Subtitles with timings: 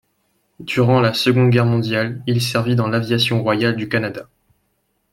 [0.59, 4.27] Durant la Seconde Guerre mondiale, il servit dans l'Aviation royale du Canada.